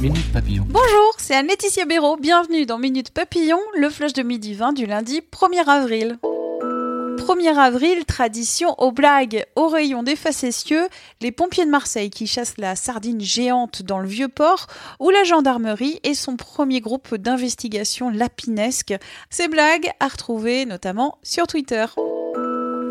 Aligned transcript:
Bonjour, 0.00 1.14
c'est 1.18 1.34
Anne-Laetitia 1.34 1.84
Béraud. 1.84 2.18
Bienvenue 2.18 2.66
dans 2.66 2.78
Minute 2.78 3.10
Papillon, 3.10 3.58
le 3.76 3.90
flash 3.90 4.12
de 4.12 4.22
midi 4.22 4.54
20 4.54 4.72
du 4.72 4.86
lundi 4.86 5.22
1er 5.32 5.68
avril. 5.68 6.18
1er 6.22 7.56
avril, 7.56 8.04
tradition 8.04 8.76
aux 8.78 8.92
blagues. 8.92 9.44
Au 9.56 9.66
rayon 9.66 10.04
des 10.04 10.14
facétieux, 10.14 10.86
les 11.20 11.32
pompiers 11.32 11.64
de 11.64 11.70
Marseille 11.70 12.10
qui 12.10 12.28
chassent 12.28 12.58
la 12.58 12.76
sardine 12.76 13.20
géante 13.20 13.82
dans 13.82 13.98
le 13.98 14.06
vieux 14.06 14.28
port 14.28 14.68
ou 15.00 15.10
la 15.10 15.24
gendarmerie 15.24 15.98
et 16.04 16.14
son 16.14 16.36
premier 16.36 16.80
groupe 16.80 17.16
d'investigation 17.16 18.08
lapinesque. 18.08 18.94
Ces 19.30 19.48
blagues 19.48 19.90
à 19.98 20.06
retrouver 20.06 20.64
notamment 20.64 21.18
sur 21.24 21.48
Twitter. 21.48 21.86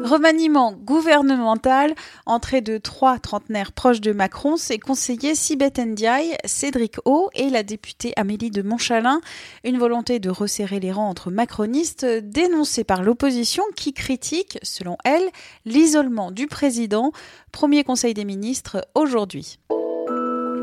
Remaniement 0.03 0.73
gouvernemental, 0.73 1.93
entrée 2.25 2.61
de 2.61 2.77
trois 2.77 3.19
trentenaires 3.19 3.71
proches 3.71 4.01
de 4.01 4.11
Macron, 4.13 4.55
ses 4.55 4.79
conseillers 4.79 5.35
Sibeth 5.35 5.79
Ndiaye, 5.79 6.37
Cédric 6.45 6.95
O 7.05 7.29
et 7.35 7.49
la 7.49 7.63
députée 7.63 8.13
Amélie 8.15 8.51
de 8.51 8.61
Montchalin. 8.61 9.21
Une 9.63 9.77
volonté 9.77 10.19
de 10.19 10.29
resserrer 10.29 10.79
les 10.79 10.91
rangs 10.91 11.09
entre 11.09 11.29
macronistes 11.31 12.05
dénoncée 12.05 12.83
par 12.83 13.03
l'opposition 13.03 13.63
qui 13.75 13.93
critique, 13.93 14.59
selon 14.63 14.97
elle, 15.03 15.29
l'isolement 15.65 16.31
du 16.31 16.47
président. 16.47 17.11
Premier 17.51 17.83
conseil 17.83 18.13
des 18.13 18.25
ministres 18.25 18.87
aujourd'hui. 18.95 19.59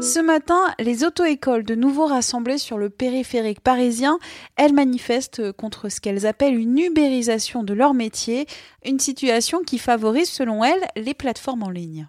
Ce 0.00 0.20
matin, 0.20 0.74
les 0.78 1.04
auto-écoles 1.04 1.64
de 1.64 1.74
nouveau 1.74 2.06
rassemblées 2.06 2.58
sur 2.58 2.78
le 2.78 2.90
périphérique 2.90 3.60
parisien, 3.60 4.18
elles 4.56 4.72
manifestent 4.72 5.52
contre 5.52 5.88
ce 5.88 6.00
qu'elles 6.00 6.26
appellent 6.26 6.58
une 6.58 6.78
ubérisation 6.78 7.62
de 7.62 7.72
leur 7.72 7.94
métier, 7.94 8.46
une 8.84 8.98
situation 8.98 9.62
qui 9.62 9.78
favorise 9.78 10.28
selon 10.28 10.62
elles 10.62 10.86
les 10.96 11.14
plateformes 11.14 11.62
en 11.62 11.70
ligne. 11.70 12.08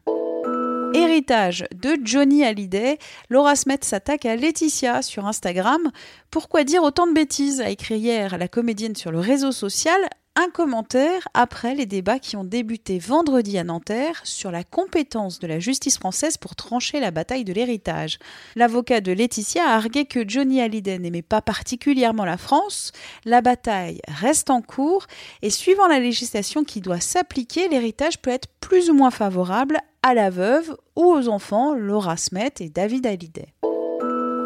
Héritage 0.93 1.65
de 1.75 1.97
Johnny 2.03 2.45
Hallyday, 2.45 2.97
Laura 3.29 3.55
Smet 3.55 3.79
s'attaque 3.81 4.25
à 4.25 4.35
Laetitia 4.35 5.01
sur 5.01 5.25
Instagram. 5.25 5.91
Pourquoi 6.31 6.63
dire 6.63 6.83
autant 6.83 7.07
de 7.07 7.13
bêtises 7.13 7.59
a 7.59 7.69
écrit 7.69 7.97
hier 7.97 8.37
la 8.37 8.47
comédienne 8.47 8.95
sur 8.95 9.11
le 9.11 9.19
réseau 9.19 9.51
social 9.51 9.99
un 10.35 10.49
commentaire 10.49 11.27
après 11.33 11.75
les 11.75 11.85
débats 11.85 12.19
qui 12.19 12.35
ont 12.35 12.43
débuté 12.43 12.99
vendredi 12.99 13.57
à 13.57 13.63
Nanterre 13.63 14.19
sur 14.23 14.51
la 14.51 14.63
compétence 14.63 15.39
de 15.39 15.47
la 15.47 15.59
justice 15.59 15.97
française 15.97 16.37
pour 16.37 16.55
trancher 16.55 16.99
la 16.99 17.11
bataille 17.11 17.45
de 17.45 17.53
l'héritage. 17.53 18.19
L'avocat 18.55 18.99
de 18.99 19.13
Laetitia 19.13 19.63
a 19.63 19.75
argué 19.75 20.05
que 20.05 20.27
Johnny 20.27 20.61
Hallyday 20.61 20.99
n'aimait 20.99 21.21
pas 21.21 21.41
particulièrement 21.41 22.25
la 22.25 22.37
France, 22.37 22.91
la 23.23 23.41
bataille 23.41 24.01
reste 24.07 24.49
en 24.49 24.61
cours 24.61 25.07
et 25.41 25.49
suivant 25.49 25.87
la 25.87 25.99
législation 25.99 26.63
qui 26.63 26.81
doit 26.81 26.99
s'appliquer, 26.99 27.69
l'héritage 27.69 28.21
peut 28.21 28.31
être 28.31 28.49
plus 28.59 28.89
ou 28.89 28.93
moins 28.93 29.11
favorable 29.11 29.77
à 30.03 30.13
la 30.13 30.29
veuve 30.29 30.75
ou 30.95 31.05
aux 31.05 31.29
enfants 31.29 31.73
Laura 31.73 32.17
Smet 32.17 32.53
et 32.59 32.69
David 32.69 33.07
Hallyday. 33.07 33.53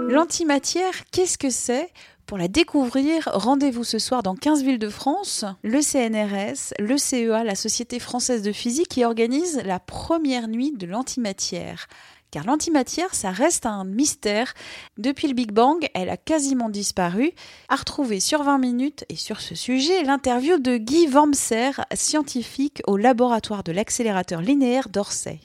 L'antimatière, 0.10 1.06
qu'est-ce 1.12 1.38
que 1.38 1.52
c'est? 1.52 1.90
Pour 2.30 2.38
la 2.38 2.48
découvrir, 2.48 3.28
rendez-vous 3.34 3.84
ce 3.84 3.98
soir 3.98 4.22
dans 4.22 4.36
15 4.36 4.62
villes 4.62 4.78
de 4.78 4.90
France, 4.90 5.46
le 5.64 5.82
CNRS, 5.82 6.76
le 6.78 6.96
CEA, 6.96 7.44
la 7.44 7.56
Société 7.56 7.98
française 7.98 8.44
de 8.44 8.52
physique, 8.52 8.90
qui 8.90 9.04
organise 9.04 9.60
la 9.66 9.80
première 9.80 10.48
nuit 10.48 10.72
de 10.72 10.86
l'antimatière. 10.86 11.88
Car 12.30 12.46
l'antimatière, 12.46 13.16
ça 13.16 13.32
reste 13.32 13.66
un 13.66 13.84
mystère. 13.84 14.54
Depuis 15.00 15.28
le 15.28 15.34
Big 15.34 15.52
Bang, 15.52 15.88
elle 15.96 16.12
a 16.12 16.18
quasiment 16.18 16.70
disparu. 16.70 17.32
À 17.68 17.78
retrouver 17.78 18.20
sur 18.20 18.44
20 18.44 18.60
minutes 18.60 19.06
et 19.10 19.16
sur 19.16 19.42
ce 19.42 19.56
sujet, 19.56 20.04
l'interview 20.04 20.60
de 20.60 20.78
Guy 20.78 21.08
Wormser, 21.08 21.72
scientifique 21.96 22.84
au 22.86 22.96
laboratoire 22.96 23.64
de 23.64 23.72
l'accélérateur 23.72 24.44
linéaire 24.44 24.90
d'Orsay. 24.90 25.40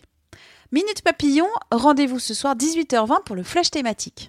Minute 0.70 1.00
Papillon, 1.00 1.48
rendez-vous 1.70 2.18
ce 2.18 2.34
soir 2.34 2.54
18h20 2.54 3.24
pour 3.24 3.36
le 3.36 3.42
flash 3.42 3.70
thématique. 3.70 4.28